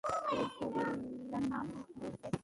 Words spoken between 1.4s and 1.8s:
নাম